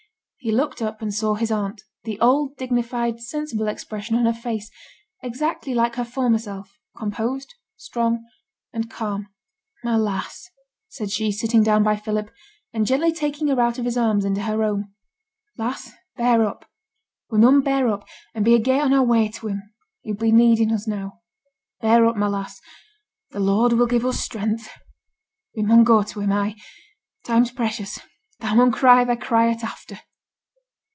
He 0.43 0.51
looked 0.51 0.81
up 0.81 1.03
and 1.03 1.13
saw 1.13 1.35
his 1.35 1.51
aunt; 1.51 1.83
the 2.03 2.19
old 2.19 2.57
dignified, 2.57 3.19
sensible 3.21 3.67
expression 3.67 4.15
on 4.15 4.25
her 4.25 4.33
face, 4.33 4.71
exactly 5.21 5.75
like 5.75 5.97
her 5.97 6.03
former 6.03 6.39
self, 6.39 6.79
composed, 6.97 7.53
strong, 7.77 8.23
and 8.73 8.89
calm. 8.89 9.27
'My 9.83 9.97
lass,' 9.97 10.49
said 10.89 11.11
she, 11.11 11.31
sitting 11.31 11.61
down 11.61 11.83
by 11.83 11.95
Philip, 11.95 12.31
and 12.73 12.87
gently 12.87 13.13
taking 13.13 13.49
her 13.49 13.61
out 13.61 13.77
of 13.77 13.85
his 13.85 13.97
arms 13.99 14.25
into 14.25 14.41
her 14.41 14.63
own. 14.63 14.91
'Lass, 15.59 15.91
bear 16.17 16.43
up! 16.47 16.67
we 17.29 17.37
mun 17.37 17.61
bear 17.61 17.87
up, 17.89 18.03
and 18.33 18.43
be 18.43 18.55
agait 18.55 18.81
on 18.81 18.93
our 18.93 19.03
way 19.05 19.27
to 19.27 19.45
him, 19.47 19.61
he'll 20.01 20.15
be 20.15 20.31
needing 20.31 20.71
us 20.71 20.87
now. 20.87 21.21
Bear 21.81 22.07
up, 22.07 22.15
my 22.15 22.27
lass! 22.27 22.59
the 23.29 23.39
Lord 23.39 23.73
will 23.73 23.85
give 23.85 24.07
us 24.07 24.19
strength. 24.19 24.69
We 25.55 25.61
mun 25.61 25.83
go 25.83 26.01
to 26.01 26.19
him; 26.21 26.31
ay, 26.31 26.55
time's 27.23 27.51
precious; 27.51 27.99
thou 28.39 28.55
mun 28.55 28.71
cry 28.71 29.03
thy 29.03 29.17
cry 29.17 29.51
at 29.51 29.63
after!' 29.63 29.99